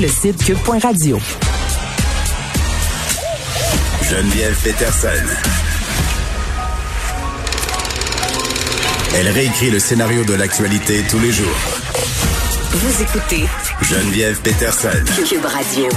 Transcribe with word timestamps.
Le 0.00 0.06
site 0.06 0.44
cube.radio. 0.44 1.18
Geneviève 4.02 4.56
Peterson. 4.62 5.08
Elle 9.16 9.28
réécrit 9.30 9.72
le 9.72 9.80
scénario 9.80 10.22
de 10.22 10.34
l'actualité 10.34 11.02
tous 11.10 11.18
les 11.18 11.32
jours. 11.32 11.48
Vous 12.70 13.02
écoutez 13.02 13.46
Geneviève 13.82 14.40
Peterson. 14.40 15.04
Cube 15.28 15.44
Radio. 15.44 15.88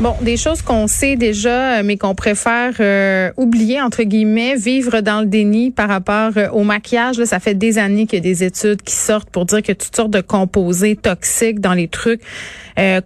Bon, 0.00 0.16
des 0.22 0.38
choses 0.38 0.62
qu'on 0.62 0.86
sait 0.86 1.16
déjà, 1.16 1.80
euh, 1.80 1.82
mais 1.84 1.98
qu'on 1.98 2.14
préfère 2.14 2.72
euh, 2.80 3.30
oublier, 3.36 3.82
entre 3.82 4.02
guillemets, 4.02 4.56
vivre 4.56 5.02
dans 5.02 5.20
le 5.20 5.26
déni 5.26 5.70
par 5.70 5.90
rapport 5.90 6.30
euh, 6.38 6.48
au 6.52 6.64
maquillage. 6.64 7.18
Là, 7.18 7.26
ça 7.26 7.38
fait 7.38 7.52
des 7.52 7.76
années 7.76 8.06
qu'il 8.06 8.20
y 8.20 8.22
a 8.22 8.22
des 8.22 8.42
études 8.42 8.80
qui 8.80 8.94
sortent 8.94 9.28
pour 9.28 9.44
dire 9.44 9.62
que 9.62 9.72
toutes 9.72 9.94
sortes 9.94 10.10
de 10.10 10.22
composés 10.22 10.96
toxiques 10.96 11.60
dans 11.60 11.74
les 11.74 11.86
trucs 11.86 12.22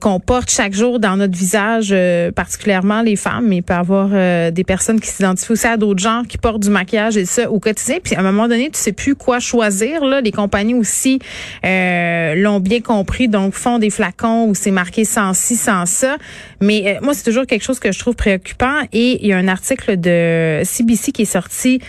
qu'on 0.01 0.21
porte 0.21 0.51
chaque 0.51 0.73
jour 0.73 1.01
dans 1.01 1.17
notre 1.17 1.37
visage, 1.37 1.95
particulièrement 2.35 3.03
les 3.03 3.17
femmes, 3.17 3.47
mais 3.49 3.57
il 3.57 3.63
peut 3.63 3.75
y 3.75 3.77
avoir 3.77 4.09
des 4.53 4.65
personnes 4.65 5.01
qui 5.01 5.09
s'identifient 5.09 5.53
aussi 5.53 5.67
à 5.67 5.77
d'autres 5.77 6.03
gens 6.03 6.23
qui 6.29 6.39
portent 6.39 6.63
du 6.63 6.71
maquillage 6.71 7.17
et 7.17 7.25
ça 7.25 7.51
au 7.51 7.59
quotidien. 7.59 7.99
Puis 8.03 8.15
à 8.15 8.21
un 8.21 8.23
moment 8.23 8.49
donné, 8.49 8.71
tu 8.71 8.79
sais 8.79 8.93
plus 8.93 9.15
quoi 9.15 9.41
choisir. 9.41 10.05
Là, 10.05 10.21
les 10.21 10.33
compagnies 10.33 10.75
aussi 10.75 11.19
l'ont 11.63 12.61
bien 12.61 12.81
compris, 12.81 13.29
donc 13.29 13.55
font 13.55 13.79
des 13.79 13.91
flacons 13.91 14.47
où 14.49 14.55
c'est 14.55 14.71
marqué 14.71 15.05
sans 15.05 15.35
ci, 15.35 15.57
sans 15.57 15.87
ça. 15.87 16.17
Mais 16.61 16.97
euh, 16.97 17.01
moi, 17.03 17.15
c'est 17.15 17.25
toujours 17.25 17.47
quelque 17.47 17.63
chose 17.63 17.79
que 17.79 17.93
je 17.93 17.99
trouve 17.99 18.17
préoccupant. 18.17 18.81
Et 18.93 19.19
il 19.23 19.29
y 19.29 19.33
a 19.33 19.39
un 19.39 19.49
article 19.49 19.99
de 19.99 20.63
CBC 20.65 21.13
qui 21.13 21.23
est 21.23 21.27
sorti 21.27 21.81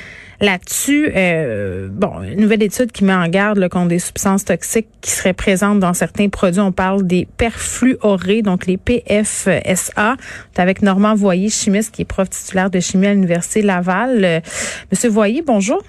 là-dessus. 0.42 1.12
Euh, 1.16 1.88
bon, 1.92 2.22
une 2.24 2.40
nouvelle 2.40 2.64
étude 2.64 2.92
qui 2.92 3.04
met 3.04 3.14
en 3.14 3.28
garde 3.28 3.58
le 3.58 3.70
contre 3.70 3.90
des 3.90 4.00
substances 4.00 4.46
toxiques 4.46 4.88
qui 5.02 5.12
seraient 5.12 5.34
présentes 5.34 5.80
dans 5.80 5.94
certains 5.94 6.30
produits. 6.30 6.62
On 6.62 6.72
parle 6.72 7.06
des 7.06 7.28
perfluorés, 7.38 8.42
donc 8.42 8.66
les 8.66 8.78
PFSA. 8.78 10.16
Avec 10.58 10.82
Normand 10.82 11.16
Voyer, 11.16 11.50
chimiste, 11.50 11.94
qui 11.94 12.04
est 12.04 12.06
prof 12.06 12.30
titulaire 12.30 12.70
de 12.70 12.80
chimie 12.80 13.08
à 13.08 13.14
l'Université 13.14 13.62
Laval. 13.62 14.24
Euh, 14.24 14.40
Monsieur 14.92 15.10
Voyer, 15.10 15.42
bonjour. 15.42 15.82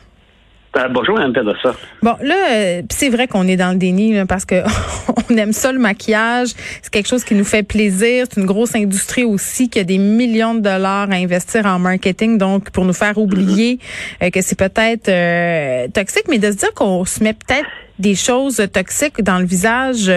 Euh, 0.77 0.89
bonjour, 0.91 1.19
Mme 1.19 1.55
ça. 1.63 1.75
Bon, 2.03 2.17
là, 2.21 2.35
euh, 2.53 2.83
c'est 2.91 3.09
vrai 3.09 3.27
qu'on 3.29 3.49
est 3.49 3.57
dans 3.57 3.71
le 3.71 3.79
déni 3.79 4.15
parce 4.27 4.45
que 4.45 4.57
on 5.31 5.37
aime 5.37 5.53
ça 5.53 5.73
le 5.73 5.79
maquillage. 5.79 6.49
C'est 6.83 6.91
quelque 6.91 7.09
chose 7.09 7.25
qui 7.25 7.35
nous 7.35 7.45
fait 7.45 7.63
plaisir. 7.63 8.27
C'est 8.31 8.41
une 8.41 8.47
grosse 8.47 8.75
industrie 8.75 9.25
aussi 9.25 9.71
qui 9.71 9.79
a 9.79 9.85
des 9.85 9.99
millions 9.99 10.55
de 10.55 10.61
dollars 10.61 11.11
à 11.11 11.15
investir 11.15 11.65
en 11.67 11.79
marketing, 11.79 12.37
donc 12.37 12.71
pour 12.71 12.85
nous 12.85 12.93
faire 12.93 13.17
oublier 13.17 13.79
euh, 14.23 14.31
que 14.31 14.43
c'est 14.43 14.59
peut-être 14.59 15.93
toxique, 15.93 16.25
mais 16.29 16.39
de 16.39 16.51
se 16.51 16.57
dire 16.57 16.75
qu'on 16.75 17.05
se 17.05 17.23
met 17.23 17.33
peut-être 17.33 17.69
des 17.99 18.15
choses 18.15 18.63
toxiques 18.73 19.23
dans 19.23 19.39
le 19.39 19.47
visage 19.47 20.11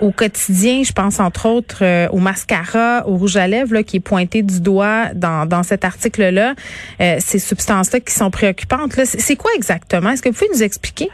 au 0.00 0.10
quotidien. 0.10 0.82
Je 0.82 0.92
pense 0.92 1.20
entre 1.20 1.46
autres 1.46 1.82
euh, 1.82 2.08
au 2.10 2.18
mascara, 2.18 3.06
au 3.06 3.16
rouge 3.16 3.36
à 3.36 3.46
lèvres 3.46 3.74
là, 3.74 3.82
qui 3.82 3.96
est 3.96 4.00
pointé 4.00 4.42
du 4.42 4.60
doigt 4.60 5.14
dans, 5.14 5.46
dans 5.46 5.62
cet 5.62 5.84
article-là. 5.84 6.54
Euh, 7.00 7.16
ces 7.20 7.38
substances-là 7.38 8.00
qui 8.00 8.14
sont 8.14 8.30
préoccupantes. 8.30 8.92
C'est 9.04 9.36
quoi 9.36 9.50
exactement? 9.56 10.10
Est-ce 10.10 10.22
que 10.22 10.28
vous 10.28 10.34
pouvez 10.34 10.50
nous 10.54 10.62
expliquer? 10.62 11.10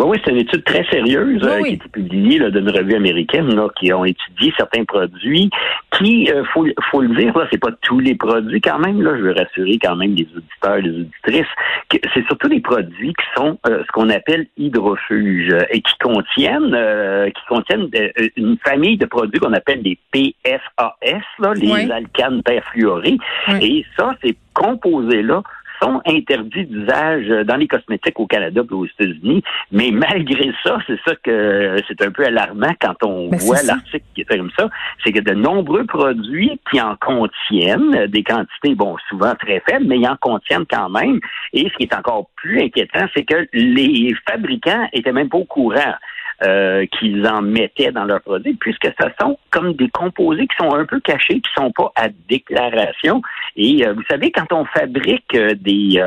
Oui, 0.00 0.06
oui, 0.08 0.18
c'est 0.24 0.30
une 0.30 0.38
étude 0.38 0.64
très 0.64 0.82
sérieuse 0.84 1.42
euh, 1.44 1.60
qui 1.60 1.68
a 1.68 1.72
été 1.74 1.88
publiée 1.90 2.38
là, 2.38 2.50
d'une 2.50 2.70
revue 2.70 2.94
américaine 2.94 3.54
là, 3.54 3.68
qui 3.78 3.92
ont 3.92 4.06
étudié 4.06 4.50
certains 4.56 4.84
produits 4.84 5.50
qui, 5.98 6.30
euh, 6.32 6.42
faut, 6.54 6.66
faut 6.90 7.02
le 7.02 7.14
dire, 7.14 7.36
là, 7.36 7.46
c'est 7.52 7.60
pas 7.60 7.72
tous 7.82 7.98
les 7.98 8.14
produits 8.14 8.62
quand 8.62 8.78
même. 8.78 9.02
Là, 9.02 9.14
je 9.18 9.22
veux 9.22 9.32
rassurer 9.32 9.78
quand 9.82 9.96
même 9.96 10.14
les 10.14 10.26
auditeurs, 10.34 10.78
les 10.78 11.00
auditrices, 11.00 11.52
que 11.90 11.98
c'est 12.14 12.24
surtout 12.28 12.48
des 12.48 12.60
produits 12.60 13.12
qui 13.12 13.26
sont 13.36 13.58
euh, 13.66 13.82
ce 13.86 13.92
qu'on 13.92 14.08
appelle 14.08 14.46
hydrofuges 14.56 15.54
et 15.68 15.82
qui 15.82 15.98
contiennent, 16.00 17.30
qui 17.34 17.46
contiennent 17.46 17.88
une 18.36 18.56
famille 18.64 18.96
de 18.96 19.04
produits 19.04 19.38
qu'on 19.38 19.52
appelle 19.52 19.82
des 19.82 19.98
PFAS, 20.12 20.94
là, 21.40 21.52
les 21.54 21.90
alcanes 21.90 22.42
perfluorés. 22.42 23.18
Et 23.60 23.84
ça, 23.98 24.12
ces 24.22 24.34
composés-là 24.54 25.42
sont 25.82 26.00
interdits 26.06 26.66
d'usage 26.66 27.28
dans 27.46 27.56
les 27.56 27.68
cosmétiques 27.68 28.18
au 28.18 28.26
Canada 28.26 28.62
et 28.68 28.74
aux 28.74 28.86
États-Unis. 28.86 29.42
Mais 29.72 29.90
malgré 29.90 30.52
ça, 30.64 30.78
c'est 30.86 30.98
ça 31.06 31.14
que 31.22 31.76
c'est 31.88 32.02
un 32.02 32.10
peu 32.10 32.24
alarmant 32.24 32.72
quand 32.80 32.94
on 33.04 33.28
ben, 33.28 33.38
voit 33.38 33.62
l'article 33.62 34.04
qui 34.14 34.22
est 34.22 34.24
comme 34.24 34.50
ça, 34.58 34.68
c'est 35.04 35.12
que 35.12 35.20
de 35.20 35.34
nombreux 35.34 35.84
produits 35.84 36.60
qui 36.70 36.80
en 36.80 36.96
contiennent 36.96 38.06
des 38.06 38.22
quantités, 38.22 38.74
bon, 38.74 38.96
souvent 39.08 39.34
très 39.34 39.62
faibles, 39.68 39.86
mais 39.86 39.98
ils 39.98 40.08
en 40.08 40.16
contiennent 40.16 40.66
quand 40.70 40.88
même. 40.88 41.20
Et 41.52 41.68
ce 41.68 41.76
qui 41.76 41.84
est 41.84 41.94
encore 41.94 42.26
plus 42.36 42.62
inquiétant, 42.62 43.06
c'est 43.14 43.24
que 43.24 43.46
les 43.52 44.14
fabricants 44.28 44.88
étaient 44.92 45.12
même 45.12 45.28
pas 45.28 45.38
au 45.38 45.44
courant. 45.44 45.94
Euh, 46.42 46.86
qu'ils 46.86 47.28
en 47.28 47.42
mettaient 47.42 47.92
dans 47.92 48.04
leurs 48.04 48.22
produits, 48.22 48.54
puisque 48.54 48.86
ce 48.86 49.08
sont 49.20 49.38
comme 49.50 49.74
des 49.74 49.90
composés 49.90 50.46
qui 50.46 50.56
sont 50.58 50.74
un 50.74 50.86
peu 50.86 50.98
cachés, 50.98 51.38
qui 51.38 51.50
sont 51.54 51.70
pas 51.70 51.92
à 51.96 52.08
déclaration. 52.30 53.20
Et 53.56 53.86
euh, 53.86 53.92
vous 53.92 54.02
savez, 54.08 54.30
quand 54.30 54.52
on 54.52 54.64
fabrique 54.64 55.34
euh, 55.34 55.54
des, 55.54 56.02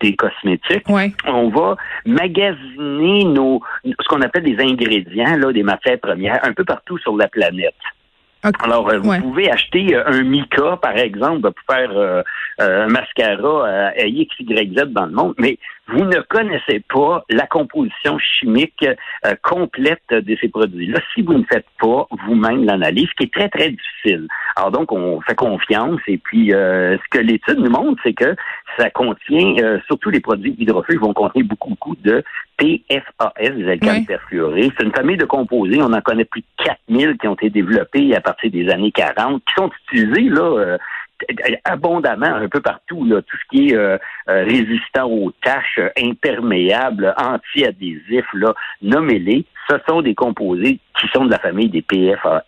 des 0.00 0.16
cosmétiques, 0.16 0.88
on 1.26 1.48
va 1.48 1.76
magasiner 2.04 3.24
nos 3.24 3.60
ce 3.86 4.08
qu'on 4.08 4.22
appelle 4.22 4.44
des 4.44 4.62
ingrédients, 4.62 5.36
là, 5.36 5.52
des 5.52 5.62
matières 5.62 6.00
premières, 6.00 6.40
un 6.42 6.52
peu 6.52 6.64
partout 6.64 6.98
sur 6.98 7.16
la 7.16 7.28
planète. 7.28 7.74
Alors, 8.62 8.90
vous 8.90 9.20
pouvez 9.20 9.50
acheter 9.50 9.94
un 9.94 10.22
mica, 10.22 10.78
par 10.80 10.96
exemple, 10.96 11.42
pour 11.42 11.76
faire 11.76 12.24
un 12.58 12.86
mascara 12.86 13.68
à 13.68 14.06
X, 14.06 14.34
Y, 14.40 14.78
Z 14.78 14.86
dans 14.92 15.04
le 15.04 15.12
monde, 15.12 15.34
mais 15.36 15.58
vous 15.92 16.04
ne 16.04 16.20
connaissez 16.28 16.80
pas 16.92 17.24
la 17.30 17.46
composition 17.46 18.18
chimique 18.18 18.84
euh, 19.26 19.34
complète 19.42 20.02
de 20.10 20.36
ces 20.40 20.48
produits-là 20.48 21.00
si 21.14 21.22
vous 21.22 21.34
ne 21.34 21.44
faites 21.44 21.66
pas 21.80 22.06
vous-même 22.26 22.64
l'analyse, 22.64 23.08
qui 23.18 23.24
est 23.24 23.32
très, 23.32 23.48
très 23.48 23.70
difficile. 23.70 24.28
Alors 24.56 24.70
donc, 24.70 24.92
on 24.92 25.20
fait 25.22 25.34
confiance 25.34 26.00
et 26.06 26.18
puis 26.18 26.52
euh, 26.52 26.96
ce 26.96 27.18
que 27.18 27.22
l'étude 27.22 27.58
nous 27.58 27.70
montre, 27.70 28.00
c'est 28.04 28.14
que 28.14 28.36
ça 28.78 28.90
contient, 28.90 29.56
euh, 29.58 29.78
surtout 29.86 30.10
les 30.10 30.20
produits 30.20 30.54
hydrophiles 30.58 30.98
vont 30.98 31.12
contenir 31.12 31.46
beaucoup, 31.46 31.70
beaucoup 31.70 31.96
de 32.02 32.22
PFAS, 32.56 33.50
des 33.50 33.68
alcanes 33.68 34.04
perfluorés. 34.06 34.70
C'est 34.76 34.84
une 34.84 34.94
famille 34.94 35.16
de 35.16 35.24
composés, 35.24 35.80
on 35.80 35.92
en 35.92 36.00
connaît 36.00 36.24
plus 36.24 36.42
de 36.42 36.64
4000 36.64 37.16
qui 37.18 37.28
ont 37.28 37.34
été 37.34 37.50
développés 37.50 38.14
à 38.14 38.20
partir 38.20 38.50
des 38.50 38.68
années 38.70 38.92
40, 38.92 39.42
qui 39.44 39.54
sont 39.54 39.70
utilisés 39.88 40.28
là 40.28 40.76
abondamment 41.64 42.34
un 42.34 42.48
peu 42.48 42.60
partout, 42.60 43.04
là, 43.04 43.22
tout 43.22 43.36
ce 43.36 43.48
qui 43.50 43.68
est 43.68 43.76
euh, 43.76 43.98
euh, 44.28 44.44
résistant 44.44 45.08
aux 45.08 45.30
taches, 45.42 45.78
euh, 45.78 45.90
imperméable, 45.96 47.14
anti-adhésif, 47.16 48.24
nommez-les, 48.82 49.44
ce 49.68 49.76
sont 49.88 50.02
des 50.02 50.14
composés 50.14 50.78
qui 51.00 51.08
sont 51.14 51.24
de 51.24 51.30
la 51.30 51.38
famille 51.38 51.68
des 51.68 51.82
PFAS. 51.82 52.42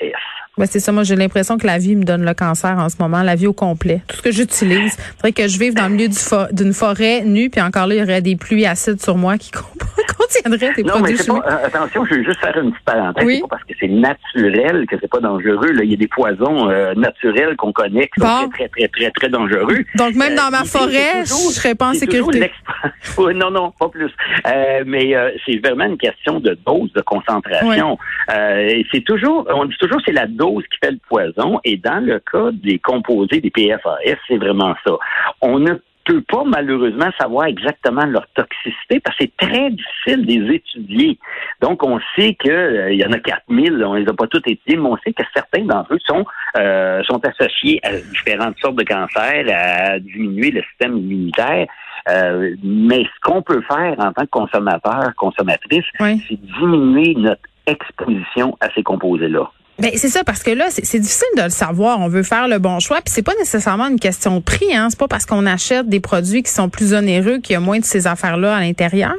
Ben 0.59 0.67
c'est 0.67 0.81
ça, 0.81 0.93
moi 0.93 1.03
j'ai 1.03 1.17
l'impression 1.17 1.57
que 1.57 1.67
la 1.67 1.79
vie 1.79 1.97
me 1.97 2.05
donne 2.05 2.27
le 2.27 2.35
cancer 2.35 2.79
en 2.79 2.91
ce 2.91 2.97
moment, 3.01 3.23
la 3.23 3.37
vie 3.37 3.47
au 3.47 3.55
complet. 3.55 4.03
Tout 4.07 4.17
ce 4.17 4.23
que 4.23 4.33
j'utilise, 4.33 4.99
faudrait 5.17 5.33
que 5.33 5.49
je 5.49 5.59
vive 5.59 5.73
dans 5.73 5.89
le 5.89 5.95
milieu 5.95 6.09
d'une 6.53 6.75
forêt 6.75 7.23
nue, 7.23 7.49
puis 7.49 7.63
encore 7.63 7.87
là, 7.87 7.95
il 7.95 8.01
y 8.01 8.03
aurait 8.03 8.21
des 8.21 8.37
pluies 8.37 8.67
acides 8.67 9.01
sur 9.01 9.17
moi 9.17 9.39
qui 9.39 9.51
contiendraient 10.19 10.75
des 10.75 10.85
produits 10.85 11.17
chimiques. 11.17 11.43
Pas, 11.43 11.61
attention, 11.65 12.05
je 12.05 12.17
veux 12.17 12.25
juste 12.25 12.41
faire 12.41 12.57
une 12.59 12.71
petite 12.71 12.85
parenthèse, 12.85 13.25
oui. 13.25 13.41
pas 13.41 13.49
parce 13.49 13.65
que 13.65 13.73
c'est 13.81 13.89
naturel 13.89 14.87
que 14.87 14.97
c'est 15.01 15.11
pas 15.11 15.21
dangereux. 15.21 15.73
Là. 15.73 15.85
Il 15.85 15.91
y 15.91 15.95
a 15.95 15.97
des 15.97 16.09
poisons 16.09 16.67
naturels 16.97 17.57
qu'on 17.57 17.73
connaît 17.73 18.11
qui 18.15 18.21
sont 18.21 18.51
très, 18.51 18.69
très, 18.69 18.89
très, 18.89 19.11
très, 19.11 19.29
dangereux. 19.31 19.85
Donc 19.95 20.15
même 20.15 20.35
dans 20.35 20.51
ma 20.51 20.65
forêt, 20.65 21.21
je 21.23 21.33
serais 21.33 21.75
pas 21.75 21.89
en 21.91 21.95
sécurité. 21.95 22.51
non, 23.35 23.51
non, 23.51 23.73
pas 23.79 23.89
plus. 23.89 24.11
Euh, 24.47 24.83
mais 24.87 25.15
euh, 25.15 25.31
c'est 25.47 25.59
vraiment 25.65 25.85
une 25.85 25.99
question 25.99 26.41
de 26.41 26.57
dose, 26.67 26.93
de 26.93 27.01
concentration. 27.01 27.99
Euh, 28.31 28.83
c'est 28.93 29.05
toujours, 29.05 29.47
on 29.55 29.65
dit 29.67 29.77
toujours, 29.79 30.01
c'est 30.05 30.13
la 30.13 30.27
dose 30.27 30.42
qui 30.51 30.79
fait 30.83 30.93
le 30.93 31.01
poison. 31.09 31.61
Et 31.65 31.77
dans 31.77 32.05
le 32.05 32.21
cas 32.21 32.51
des 32.53 32.79
composés 32.79 33.41
des 33.41 33.51
PFAS, 33.51 33.99
c'est 34.29 34.37
vraiment 34.37 34.75
ça. 34.85 34.93
On 35.41 35.59
ne 35.59 35.75
peut 36.05 36.23
pas 36.23 36.43
malheureusement 36.45 37.11
savoir 37.19 37.47
exactement 37.47 38.05
leur 38.05 38.27
toxicité 38.35 39.01
parce 39.01 39.17
que 39.17 39.25
c'est 39.25 39.37
très 39.37 39.71
difficile 39.71 40.27
de 40.27 40.33
les 40.33 40.55
étudier. 40.57 41.19
Donc, 41.61 41.85
on 41.85 42.01
sait 42.17 42.35
qu'il 42.35 42.51
euh, 42.51 42.93
y 42.93 43.05
en 43.07 43.13
a 43.13 43.19
4000, 43.19 43.85
on 43.85 43.95
les 43.95 44.09
a 44.09 44.13
pas 44.13 44.27
tous 44.27 44.39
étudiés, 44.39 44.77
mais 44.77 44.89
on 44.89 44.97
sait 44.99 45.13
que 45.13 45.23
certains 45.35 45.65
d'entre 45.65 45.95
eux 45.95 46.01
sont, 46.05 46.25
euh, 46.59 47.03
sont 47.05 47.21
associés 47.25 47.81
à 47.85 47.93
différentes 47.93 48.59
sortes 48.59 48.77
de 48.77 48.85
cancers, 48.85 49.45
à 49.49 49.99
diminuer 49.99 50.51
le 50.51 50.63
système 50.63 50.97
immunitaire. 50.99 51.67
Euh, 52.09 52.57
mais 52.65 53.05
ce 53.05 53.21
qu'on 53.23 53.43
peut 53.43 53.63
faire 53.63 53.95
en 53.99 54.13
tant 54.13 54.23
que 54.23 54.31
consommateur, 54.31 55.15
consommatrice, 55.17 55.85
c'est 55.99 56.41
diminuer 56.41 57.15
notre 57.15 57.43
exposition 57.67 58.57
à 58.61 58.69
ces 58.75 58.83
composés-là. 58.83 59.49
Ben 59.79 59.91
c'est 59.95 60.09
ça 60.09 60.23
parce 60.25 60.43
que 60.43 60.51
là 60.51 60.67
c'est 60.71 60.99
difficile 60.99 61.29
de 61.37 61.45
le 61.45 61.51
savoir. 61.51 62.01
On 62.01 62.09
veut 62.09 62.23
faire 62.23 62.47
le 62.47 62.59
bon 62.59 62.79
choix, 62.79 62.97
puis 62.97 63.13
c'est 63.13 63.25
pas 63.25 63.35
nécessairement 63.39 63.89
une 63.89 63.99
question 63.99 64.37
de 64.37 64.43
prix. 64.43 64.75
Hein. 64.75 64.89
C'est 64.91 64.99
pas 64.99 65.09
parce 65.09 65.27
qu'on 65.27 65.47
achète 65.47 65.89
des 65.89 66.01
produits 66.01 66.43
qui 66.43 66.51
sont 66.51 66.69
plus 66.69 66.95
onéreux 66.95 67.39
qu'il 67.39 67.55
y 67.55 67.57
a 67.57 67.61
moins 67.61 67.79
de 67.79 67.85
ces 67.85 68.07
affaires-là 68.07 68.57
à 68.57 68.61
l'intérieur. 68.61 69.15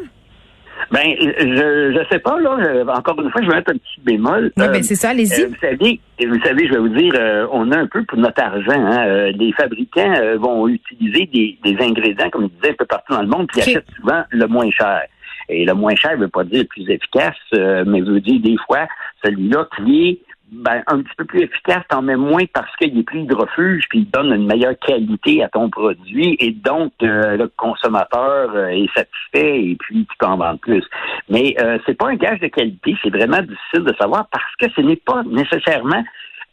Ben, 0.91 1.15
je 1.19 1.91
je 1.95 2.07
sais 2.11 2.19
pas 2.19 2.39
là. 2.39 2.83
Encore 2.95 3.19
une 3.19 3.31
fois, 3.31 3.41
je 3.41 3.47
vais 3.47 3.55
mettre 3.55 3.71
un 3.71 3.77
petit 3.77 4.01
bémol. 4.03 4.51
Oui, 4.55 4.67
ben 4.67 4.83
c'est 4.83 4.95
ça, 4.95 5.09
allez-y. 5.09 5.41
Euh, 5.41 5.47
vous 5.47 5.55
savez, 5.59 5.99
vous 6.23 6.43
savez, 6.43 6.67
je 6.67 6.73
vais 6.73 6.79
vous 6.79 6.89
dire, 6.89 7.13
euh, 7.17 7.47
on 7.51 7.71
a 7.71 7.77
un 7.79 7.87
peu 7.87 8.03
pour 8.03 8.19
notre 8.19 8.41
argent. 8.41 8.71
Hein, 8.71 9.07
euh, 9.07 9.31
les 9.31 9.51
fabricants 9.53 10.13
vont 10.37 10.67
utiliser 10.67 11.27
des, 11.33 11.57
des 11.63 11.83
ingrédients, 11.83 12.29
comme 12.29 12.43
je 12.43 12.61
disais, 12.61 12.71
un 12.71 12.75
peu 12.77 12.85
partout 12.85 13.13
dans 13.13 13.21
le 13.21 13.27
monde, 13.27 13.47
puis 13.47 13.61
achètent 13.61 13.89
souvent 13.99 14.23
le 14.29 14.45
moins 14.47 14.69
cher. 14.69 15.01
Et 15.49 15.65
le 15.65 15.73
moins 15.73 15.95
cher 15.95 16.11
ne 16.11 16.21
veut 16.21 16.29
pas 16.29 16.43
dire 16.43 16.59
le 16.59 16.67
plus 16.67 16.89
efficace, 16.89 17.35
mais 17.51 18.01
veut 18.01 18.21
dire 18.21 18.39
des 18.39 18.55
fois 18.67 18.87
celui-là 19.25 19.67
qui 19.75 20.09
est 20.09 20.19
ben, 20.53 20.83
un 20.87 21.01
petit 21.01 21.15
peu 21.17 21.25
plus 21.25 21.41
efficace, 21.41 21.83
t'en 21.89 22.01
mets 22.01 22.15
moins 22.15 22.45
parce 22.53 22.73
qu'il 22.77 22.97
est 22.97 23.03
plus 23.03 23.21
hydrofuge, 23.21 23.85
puis 23.89 23.99
il 23.99 24.09
donne 24.09 24.33
une 24.33 24.45
meilleure 24.45 24.77
qualité 24.79 25.43
à 25.43 25.49
ton 25.49 25.69
produit, 25.69 26.37
et 26.39 26.51
donc 26.51 26.91
euh, 27.01 27.37
le 27.37 27.47
consommateur 27.57 28.51
euh, 28.55 28.67
est 28.67 28.89
satisfait, 28.95 29.63
et 29.63 29.77
puis 29.79 30.05
tu 30.05 30.17
peux 30.19 30.25
en 30.25 30.37
vendre 30.37 30.59
plus. 30.59 30.83
Mais 31.29 31.55
euh, 31.59 31.77
c'est 31.85 31.97
pas 31.97 32.09
un 32.09 32.15
gage 32.15 32.39
de 32.39 32.47
qualité, 32.47 32.95
c'est 33.03 33.09
vraiment 33.09 33.41
difficile 33.41 33.83
de 33.83 33.93
savoir 33.99 34.27
parce 34.31 34.55
que 34.59 34.67
ce 34.75 34.81
n'est 34.81 34.95
pas 34.95 35.23
nécessairement 35.23 36.03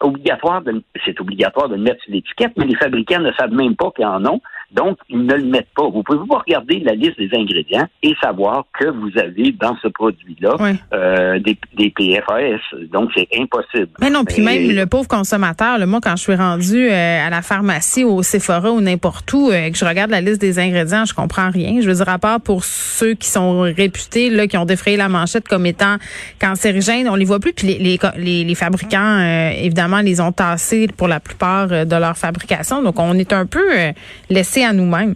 obligatoire 0.00 0.62
de, 0.62 0.82
c'est 1.04 1.20
obligatoire 1.20 1.68
de 1.68 1.76
le 1.76 1.82
mettre 1.82 2.02
sur 2.02 2.12
l'étiquette, 2.12 2.52
mais 2.56 2.66
les 2.66 2.76
fabricants 2.76 3.20
ne 3.20 3.32
savent 3.32 3.52
même 3.52 3.76
pas 3.76 3.90
qu'ils 3.94 4.06
en 4.06 4.24
ont. 4.26 4.40
Donc, 4.72 4.98
ils 5.08 5.24
ne 5.24 5.34
le 5.34 5.44
mettent 5.44 5.72
pas. 5.74 5.88
Vous 5.88 6.02
pouvez 6.04 6.18
pas 6.28 6.38
regarder 6.38 6.78
la 6.80 6.94
liste 6.94 7.18
des 7.18 7.30
ingrédients 7.32 7.88
et 8.02 8.14
savoir 8.22 8.64
que 8.78 8.88
vous 8.88 9.10
avez 9.18 9.50
dans 9.52 9.76
ce 9.82 9.88
produit-là 9.88 10.54
euh, 10.92 11.40
des, 11.40 11.58
des, 11.76 11.90
PFAS. 11.90 12.60
Donc, 12.92 13.10
c'est 13.16 13.26
impossible. 13.36 13.88
Mais 14.00 14.10
non, 14.10 14.24
puis 14.24 14.42
même 14.42 14.70
le 14.70 14.86
pauvre 14.86 15.08
consommateur, 15.08 15.78
le 15.78 15.86
moi, 15.86 15.98
quand 16.00 16.14
je 16.14 16.22
suis 16.22 16.34
rendu 16.36 16.88
euh, 16.88 17.26
à 17.26 17.30
la 17.30 17.42
pharmacie, 17.42 18.04
au 18.04 18.22
Sephora 18.22 18.70
ou 18.70 18.80
n'importe 18.80 19.32
où, 19.32 19.50
euh, 19.50 19.70
que 19.70 19.76
je 19.76 19.84
regarde 19.84 20.12
la 20.12 20.20
liste 20.20 20.40
des 20.40 20.60
ingrédients, 20.60 21.04
je 21.04 21.14
comprends 21.14 21.50
rien. 21.50 21.80
Je 21.80 21.88
veux 21.88 21.96
dire, 21.96 22.08
à 22.08 22.18
part 22.18 22.40
pour 22.40 22.64
ceux 22.64 23.14
qui 23.14 23.28
sont 23.28 23.62
réputés, 23.62 24.30
là, 24.30 24.46
qui 24.46 24.56
ont 24.56 24.66
défrayé 24.66 24.96
la 24.96 25.08
manchette 25.08 25.48
comme 25.48 25.66
étant 25.66 25.96
cancérigènes, 26.40 27.08
on 27.08 27.16
les 27.16 27.24
voit 27.24 27.40
plus. 27.40 27.52
Puis 27.52 27.66
les, 27.66 27.78
les, 27.78 27.98
les, 28.18 28.44
les 28.44 28.54
fabricants, 28.54 29.50
évidemment, 29.50 29.89
les 29.98 30.20
ont 30.20 30.32
tassés 30.32 30.88
pour 30.96 31.08
la 31.08 31.20
plupart 31.20 31.68
de 31.68 31.96
leur 31.96 32.16
fabrication. 32.16 32.82
Donc, 32.82 32.98
on 32.98 33.14
est 33.14 33.32
un 33.32 33.46
peu 33.46 33.92
laissé 34.28 34.64
à 34.64 34.72
nous-mêmes. 34.72 35.14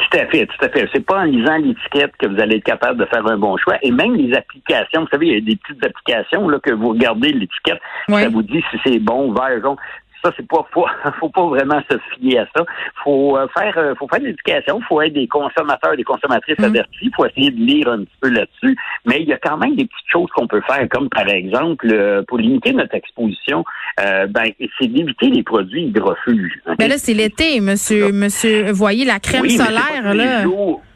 Tout 0.00 0.18
à 0.18 0.26
fait, 0.26 0.46
tout 0.46 0.64
à 0.64 0.68
fait. 0.70 0.88
C'est 0.94 1.04
pas 1.04 1.20
en 1.20 1.24
lisant 1.24 1.56
l'étiquette 1.58 2.12
que 2.18 2.26
vous 2.26 2.40
allez 2.40 2.56
être 2.56 2.64
capable 2.64 2.98
de 2.98 3.04
faire 3.06 3.26
un 3.26 3.36
bon 3.36 3.56
choix. 3.58 3.76
Et 3.82 3.90
même 3.90 4.14
les 4.14 4.34
applications, 4.34 5.02
vous 5.02 5.08
savez, 5.10 5.26
il 5.26 5.34
y 5.34 5.36
a 5.36 5.40
des 5.40 5.56
petites 5.56 5.84
applications 5.84 6.48
là 6.48 6.58
que 6.58 6.72
vous 6.72 6.90
regardez 6.90 7.32
l'étiquette, 7.32 7.80
ça 8.08 8.28
vous 8.28 8.42
dit 8.42 8.64
si 8.70 8.78
c'est 8.84 8.98
bon, 8.98 9.32
vert, 9.32 9.60
jaune 9.62 9.76
ça 10.22 10.32
c'est 10.36 10.46
pas 10.46 10.66
faut, 10.72 10.86
faut 11.20 11.28
pas 11.28 11.46
vraiment 11.46 11.80
se 11.90 11.96
fier 12.14 12.40
à 12.40 12.46
ça. 12.56 12.64
Faut 13.02 13.36
euh, 13.36 13.46
faire 13.56 13.76
euh, 13.76 13.94
faut 13.94 14.08
faire 14.08 14.20
de 14.20 14.26
l'éducation, 14.26 14.80
faut 14.88 15.00
être 15.02 15.12
des 15.12 15.28
consommateurs, 15.28 15.96
des 15.96 16.04
consommatrices 16.04 16.58
mm. 16.58 16.64
avertis, 16.64 17.10
faut 17.14 17.26
essayer 17.26 17.50
de 17.50 17.60
lire 17.60 17.88
un 17.88 17.98
petit 17.98 18.16
peu 18.20 18.28
là-dessus, 18.28 18.76
mais 19.04 19.22
il 19.22 19.28
y 19.28 19.32
a 19.32 19.38
quand 19.38 19.56
même 19.56 19.76
des 19.76 19.84
petites 19.84 20.10
choses 20.10 20.28
qu'on 20.34 20.46
peut 20.46 20.62
faire 20.62 20.88
comme 20.90 21.08
par 21.08 21.28
exemple 21.28 21.88
euh, 21.92 22.22
pour 22.26 22.38
limiter 22.38 22.72
notre 22.72 22.94
exposition, 22.94 23.64
ben 23.98 24.44
c'est 24.78 24.86
d'éviter 24.86 25.26
les 25.26 25.42
produits 25.42 25.84
hydrofuges. 25.84 26.60
Mais 26.78 26.88
là 26.88 26.96
c'est 26.96 27.14
l'été, 27.14 27.60
monsieur 27.60 28.12
monsieur 28.12 28.70
voyez 28.72 29.04
la 29.04 29.20
crème 29.20 29.48
solaire 29.48 30.14
là. 30.14 30.44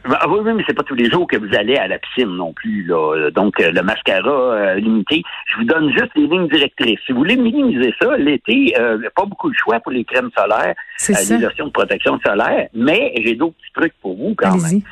Ah 0.06 0.28
oui, 0.28 0.40
oui, 0.44 0.52
mais 0.54 0.62
c'est 0.66 0.76
pas 0.76 0.82
tous 0.82 0.94
les 0.94 1.10
jours 1.10 1.26
que 1.26 1.36
vous 1.36 1.54
allez 1.54 1.76
à 1.76 1.88
la 1.88 1.98
piscine 1.98 2.36
non 2.36 2.52
plus. 2.52 2.84
Là. 2.84 3.30
Donc, 3.30 3.58
euh, 3.60 3.70
le 3.72 3.82
mascara 3.82 4.30
euh, 4.30 4.74
limité, 4.74 5.22
je 5.46 5.56
vous 5.56 5.64
donne 5.64 5.90
juste 5.92 6.10
les 6.14 6.26
lignes 6.26 6.48
directrices. 6.48 6.98
Si 7.06 7.12
vous 7.12 7.18
voulez 7.18 7.36
minimiser 7.36 7.94
ça, 8.00 8.16
l'été, 8.18 8.74
euh, 8.78 8.98
pas 9.16 9.24
beaucoup 9.24 9.50
de 9.50 9.56
choix 9.56 9.80
pour 9.80 9.92
les 9.92 10.04
crèmes 10.04 10.30
solaires, 10.36 10.74
euh, 11.08 11.14
les 11.30 11.38
lotions 11.38 11.66
de 11.66 11.70
protection 11.70 12.20
solaire, 12.24 12.68
mais 12.74 13.14
j'ai 13.24 13.34
d'autres 13.34 13.54
petits 13.56 13.72
trucs 13.72 13.94
pour 14.02 14.14
vous 14.16 14.34
quand 14.36 14.56
même. 14.56 14.82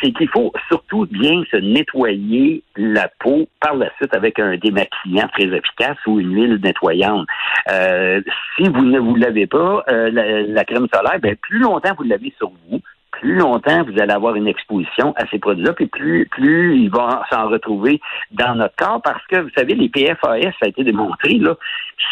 c'est 0.00 0.12
qu'il 0.12 0.28
faut 0.28 0.52
surtout 0.68 1.06
bien 1.10 1.42
se 1.50 1.56
nettoyer 1.56 2.62
la 2.76 3.08
peau 3.20 3.48
par 3.60 3.74
la 3.74 3.90
suite 3.96 4.14
avec 4.14 4.38
un 4.38 4.56
démaquillant 4.56 5.28
très 5.28 5.44
efficace 5.44 5.98
ou 6.06 6.20
une 6.20 6.34
huile 6.34 6.58
nettoyante. 6.62 7.26
si 8.56 8.68
vous 8.68 8.84
ne 8.84 8.98
vous 8.98 9.16
l'avez 9.16 9.46
pas, 9.46 9.84
la, 9.88 10.42
la, 10.42 10.64
crème 10.64 10.86
solaire, 10.92 11.18
ben, 11.20 11.36
plus 11.36 11.58
longtemps 11.58 11.94
vous 11.96 12.04
l'avez 12.04 12.32
sur 12.38 12.50
vous, 12.68 12.77
plus 13.20 13.34
longtemps 13.34 13.82
vous 13.84 14.00
allez 14.00 14.12
avoir 14.12 14.34
une 14.34 14.48
exposition 14.48 15.12
à 15.16 15.26
ces 15.30 15.38
produits-là, 15.38 15.72
puis 15.72 15.86
plus, 15.86 16.26
plus 16.26 16.78
ils 16.78 16.90
vont 16.90 17.08
s'en 17.30 17.48
retrouver 17.48 18.00
dans 18.32 18.54
notre 18.54 18.76
corps, 18.76 19.00
parce 19.02 19.24
que, 19.26 19.40
vous 19.40 19.50
savez, 19.56 19.74
les 19.74 19.88
PFAS, 19.88 20.52
ça 20.58 20.66
a 20.66 20.68
été 20.68 20.84
démontré, 20.84 21.34
là, 21.34 21.54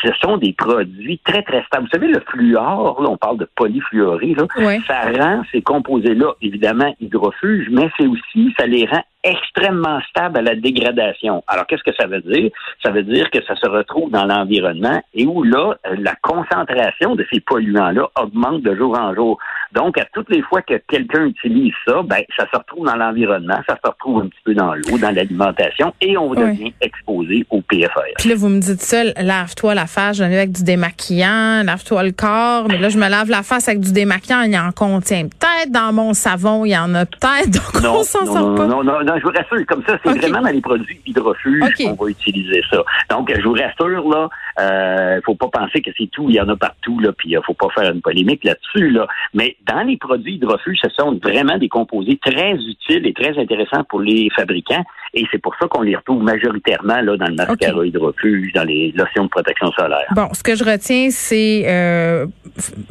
ce 0.03 0.13
sont 0.21 0.37
des 0.37 0.53
produits 0.53 1.21
très, 1.25 1.43
très 1.43 1.63
stables. 1.65 1.85
Vous 1.85 1.91
savez, 1.99 2.09
le 2.09 2.21
fluor, 2.21 3.01
là, 3.03 3.09
on 3.09 3.17
parle 3.17 3.39
de 3.39 3.49
polyfluoré, 3.55 4.35
là, 4.35 4.47
ça 4.87 5.01
rend 5.13 5.43
ces 5.53 5.63
composés-là, 5.63 6.35
évidemment, 6.43 6.95
hydrofuges, 7.01 7.69
mais 7.71 7.89
c'est 7.97 8.07
aussi, 8.07 8.55
ça 8.59 8.67
les 8.67 8.87
rend 8.87 9.03
extrêmement 9.27 10.01
stable 10.09 10.39
à 10.39 10.43
la 10.43 10.55
dégradation. 10.55 11.43
Alors, 11.49 11.67
qu'est-ce 11.67 11.83
que 11.83 11.95
ça 11.99 12.07
veut 12.07 12.21
dire? 12.21 12.51
Ça 12.83 12.91
veut 12.91 13.03
dire 13.03 13.29
que 13.31 13.43
ça 13.45 13.57
se 13.57 13.69
retrouve 13.69 14.11
dans 14.11 14.25
l'environnement 14.25 15.03
et 15.15 15.27
où 15.27 15.43
là, 15.43 15.75
la 15.99 16.15
concentration 16.23 17.17
de 17.17 17.27
ces 17.33 17.41
polluants-là 17.41 18.09
augmente 18.21 18.63
de 18.63 18.75
jour 18.77 18.97
en 18.99 19.15
jour. 19.15 19.39
Donc, 19.73 19.99
à 19.99 20.05
toutes 20.15 20.31
les 20.31 20.43
fois 20.43 20.63
que 20.63 20.75
quelqu'un 20.89 21.27
utilise 21.27 21.73
ça, 21.87 22.03
ben, 22.03 22.21
ça 22.37 22.47
se 22.53 22.57
retrouve 22.57 22.87
dans 22.87 22.95
l'environnement, 22.95 23.59
ça 23.69 23.77
se 23.83 23.91
retrouve 23.91 24.23
un 24.23 24.29
petit 24.29 24.41
peu 24.45 24.55
dans 24.55 24.75
l'eau, 24.75 24.99
dans 24.99 25.15
l'alimentation 25.15 25.93
et 26.01 26.17
on 26.17 26.33
devient 26.35 26.73
exposé 26.81 27.45
au 27.51 27.61
PFAS. 27.63 28.03
Puis 28.19 28.29
là, 28.29 28.37
vous 28.37 28.49
me 28.49 28.61
dites 28.61 28.81
ça, 28.81 29.03
lave-toi 29.21 29.75
la 29.75 29.87
face, 29.87 30.19
je 30.19 30.23
avec 30.23 30.53
du 30.53 30.65
démaquillant, 30.65 31.63
lave-toi 31.65 32.03
le 32.05 32.13
corps, 32.13 32.69
mais 32.69 32.79
là, 32.79 32.89
je 32.89 32.99
me 32.99 33.09
lave 33.09 33.31
la 33.31 33.43
face 33.43 33.69
avec 33.69 33.81
du 33.81 33.93
démaquillant, 33.93 34.43
il 34.43 34.53
y 34.53 34.59
en 34.59 34.71
contient 34.73 35.25
peut-être 35.25 35.71
dans 35.71 35.93
mon 35.93 36.15
savon, 36.15 36.65
il 36.65 36.71
y 36.71 36.79
en 36.79 36.95
a 36.95 37.07
peut-être, 37.07 37.51
donc 37.51 37.83
non, 37.83 38.01
on 38.01 38.03
s'en 38.03 38.27
sort 38.27 38.55
pas. 38.55 38.67
Non, 38.67 38.85
non, 38.85 39.03
non, 39.03 39.16
je 39.19 39.23
vous 39.23 39.33
rassure, 39.33 39.67
comme 39.67 39.83
ça, 39.85 39.99
c'est 40.05 40.19
vraiment 40.19 40.41
dans 40.41 40.51
les 40.51 40.61
produits 40.61 41.01
hydrofuges 41.07 41.75
qu'on 41.77 41.95
va 41.95 42.11
utiliser 42.11 42.63
ça. 42.71 42.83
Donc, 43.11 43.33
je 43.35 43.43
vous 43.43 43.55
rassure, 43.55 44.09
là, 44.09 44.29
euh, 44.59 45.21
faut 45.25 45.35
pas 45.35 45.49
penser 45.49 45.81
que 45.83 45.91
c'est 45.97 46.09
tout, 46.11 46.27
il 46.29 46.37
y 46.37 46.41
en 46.41 46.49
a 46.49 46.57
partout, 46.57 46.99
là, 47.01 47.13
puis 47.13 47.31
il 47.31 47.37
euh, 47.37 47.43
faut 47.45 47.55
pas 47.55 47.69
faire 47.75 47.93
une 47.93 48.01
polémique 48.01 48.43
là-dessus, 48.45 48.91
là. 48.91 49.07
Mais 49.35 49.57
dans 49.67 49.83
les 49.83 49.97
produits 49.97 50.37
hydrofuges, 50.37 50.79
ce 50.83 50.91
sont 50.91 51.19
vraiment 51.23 51.59
des 51.59 51.69
composés 51.69 52.19
très 52.25 52.55
utiles 52.55 53.07
et 53.07 53.13
très 53.13 53.39
intéressants 53.39 53.85
pour 53.85 54.01
les 54.01 54.29
fabricants, 54.35 54.85
et 55.15 55.25
c'est 55.31 55.39
pour 55.39 55.55
ça 55.61 55.69
qu'on 55.69 55.83
les 55.83 55.97
retrouve 55.97 56.23
majoritairement 56.23 57.01
là 57.01 57.17
dans 57.17 57.27
le 57.27 57.35
mascara 57.35 57.87
hydrofuge, 57.87 58.53
dans 58.53 58.65
les 58.65 58.93
lotions 58.97 59.25
de 59.25 59.29
protection 59.29 59.71
solaire. 59.73 60.07
Bon, 60.15 60.29
ce 60.33 60.43
que 60.43 60.55
je 60.55 60.65
retiens, 60.65 61.09
c'est 61.11 61.65
euh, 61.67 62.27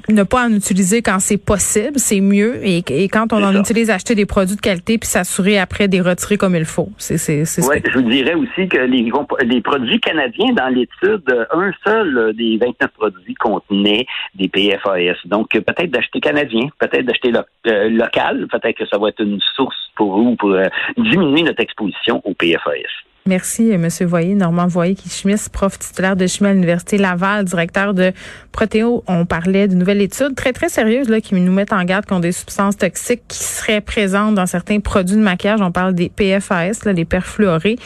ne 0.09 0.23
pas 0.23 0.45
en 0.45 0.53
utiliser 0.53 1.01
quand 1.01 1.19
c'est 1.19 1.43
possible, 1.43 1.97
c'est 1.97 2.21
mieux, 2.21 2.59
et, 2.63 2.83
quand 3.09 3.33
on 3.33 3.43
en 3.43 3.59
utilise, 3.59 3.89
acheter 3.89 4.15
des 4.15 4.25
produits 4.25 4.55
de 4.55 4.61
qualité, 4.61 4.97
puis 4.97 5.07
s'assurer 5.07 5.57
après 5.57 5.87
des 5.87 6.01
retirer 6.01 6.37
comme 6.37 6.55
il 6.55 6.65
faut. 6.65 6.89
C'est, 6.97 7.17
c'est, 7.17 7.45
c'est 7.45 7.65
ouais, 7.65 7.81
je 7.85 7.99
vous 7.99 8.09
dirais 8.09 8.33
aussi 8.35 8.67
que 8.67 8.77
les, 8.77 9.11
les 9.45 9.61
produits 9.61 9.99
canadiens, 9.99 10.53
dans 10.53 10.67
l'étude, 10.67 11.23
un 11.59 11.71
seul 11.85 12.33
des 12.35 12.57
29 12.57 12.91
produits 12.91 13.33
contenait 13.35 14.05
des 14.35 14.47
PFAS. 14.47 15.17
Donc, 15.25 15.49
peut-être 15.49 15.91
d'acheter 15.91 16.19
canadien, 16.19 16.67
peut-être 16.79 17.05
d'acheter 17.05 17.31
euh, 17.67 17.89
local, 17.89 18.47
peut-être 18.51 18.77
que 18.77 18.85
ça 18.85 18.97
va 18.97 19.09
être 19.09 19.21
une 19.21 19.39
source 19.55 19.75
pour 19.95 20.17
vous 20.17 20.35
pour 20.35 20.51
euh, 20.51 20.65
diminuer 20.97 21.43
notre 21.43 21.61
exposition 21.61 22.21
au 22.23 22.33
PFAS. 22.33 23.05
Merci, 23.27 23.71
euh, 23.71 23.79
Monsieur 23.79 24.05
Voyer, 24.05 24.35
Normand 24.35 24.67
Voyer, 24.67 24.93
qui 24.93 25.07
est 25.07 25.51
prof 25.51 25.79
titulaire 25.79 26.15
de 26.15 26.27
chimie 26.27 26.49
à 26.49 26.53
l'Université 26.53 26.99
Laval, 26.99 27.43
directeur 27.43 27.95
de 27.95 28.11
Protéo. 28.51 29.03
On 29.07 29.25
parlait 29.25 29.67
d'une 29.67 29.79
nouvelle 29.79 30.01
étude 30.01 30.35
très, 30.35 30.53
très 30.53 30.69
sérieuse 30.69 31.09
là, 31.09 31.19
qui 31.21 31.33
nous 31.33 31.51
met 31.51 31.73
en 31.73 31.83
garde 31.85 32.05
contre 32.05 32.21
des 32.21 32.31
substances 32.31 32.77
toxiques 32.77 33.23
qui 33.27 33.43
seraient 33.43 33.81
présentes 33.81 34.35
dans 34.35 34.45
certains 34.45 34.79
produits 34.79 35.15
de 35.15 35.21
maquillage. 35.21 35.59
On 35.61 35.71
parle 35.71 35.95
des 35.95 36.09
PFAS, 36.09 36.85
là, 36.85 36.93
les 36.93 37.05
perfluorés. 37.05 37.77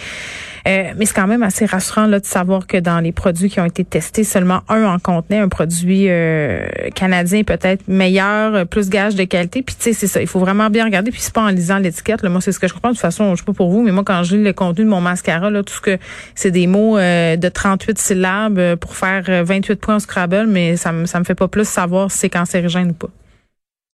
Euh, 0.67 0.91
mais 0.97 1.05
c'est 1.05 1.13
quand 1.13 1.27
même 1.27 1.43
assez 1.43 1.65
rassurant 1.65 2.05
là, 2.05 2.19
de 2.19 2.25
savoir 2.25 2.67
que 2.67 2.77
dans 2.77 2.99
les 2.99 3.11
produits 3.11 3.49
qui 3.49 3.59
ont 3.59 3.65
été 3.65 3.83
testés, 3.83 4.23
seulement 4.23 4.61
un 4.67 4.85
en 4.85 4.99
contenait 4.99 5.39
un 5.39 5.49
produit 5.49 6.05
euh, 6.09 6.67
canadien 6.95 7.43
peut-être 7.43 7.87
meilleur, 7.87 8.55
euh, 8.55 8.65
plus 8.65 8.89
gage 8.89 9.15
de 9.15 9.23
qualité. 9.23 9.61
Puis 9.61 9.75
tu 9.75 9.83
sais, 9.83 9.93
c'est 9.93 10.07
ça. 10.07 10.21
Il 10.21 10.27
faut 10.27 10.39
vraiment 10.39 10.69
bien 10.69 10.85
regarder. 10.85 11.11
Puis 11.11 11.21
c'est 11.21 11.33
pas 11.33 11.43
en 11.43 11.49
lisant 11.49 11.77
l'étiquette. 11.77 12.23
Moi, 12.23 12.41
c'est 12.41 12.51
ce 12.51 12.59
que 12.59 12.67
je 12.67 12.73
comprends. 12.73 12.89
De 12.89 12.93
toute 12.93 13.01
façon, 13.01 13.35
je 13.35 13.39
sais 13.39 13.45
pas 13.45 13.53
pour 13.53 13.69
vous, 13.69 13.81
mais 13.81 13.91
moi, 13.91 14.03
quand 14.05 14.23
je 14.23 14.35
lis 14.35 14.43
le 14.43 14.53
contenu 14.53 14.85
de 14.85 14.89
mon 14.89 15.01
mascara, 15.01 15.49
là, 15.49 15.63
tout 15.63 15.73
ce 15.73 15.81
que 15.81 15.97
c'est 16.35 16.51
des 16.51 16.67
mots 16.67 16.97
de 16.97 17.49
38 17.49 17.97
syllabes 17.97 18.75
pour 18.75 18.95
faire 18.95 19.43
28 19.43 19.75
points 19.75 19.95
au 19.95 19.99
Scrabble, 19.99 20.47
mais 20.47 20.75
ça 20.75 20.91
me 20.91 21.05
ça 21.05 21.19
me 21.19 21.23
fait 21.23 21.35
pas 21.35 21.47
plus 21.47 21.67
savoir 21.67 22.11
si 22.11 22.19
c'est 22.19 22.29
cancérigène 22.29 22.91
ou 22.91 22.93
pas. 22.93 23.09